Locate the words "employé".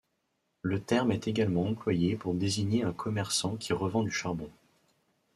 1.67-2.15